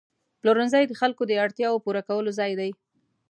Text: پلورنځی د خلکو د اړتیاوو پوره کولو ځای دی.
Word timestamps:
پلورنځی 0.39 0.83
د 0.87 0.93
خلکو 1.01 1.23
د 1.27 1.31
اړتیاوو 1.45 1.83
پوره 1.85 2.01
کولو 2.07 2.31
ځای 2.39 2.51
دی. 2.59 2.71